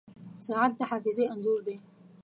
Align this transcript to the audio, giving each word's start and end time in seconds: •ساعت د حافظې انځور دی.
•ساعت 0.47 0.71
د 0.77 0.79
حافظې 0.89 1.25
انځور 1.33 1.59
دی. 1.67 1.75